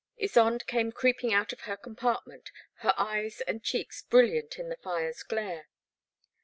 [0.19, 5.21] Ysonde came creeping out of her compartment, her eyes and cheeks brilliant in the fire's
[5.21, 5.67] glare.